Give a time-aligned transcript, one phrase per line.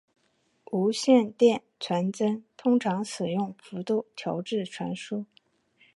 [0.71, 5.27] 无线电传真通常使用幅度调制传输。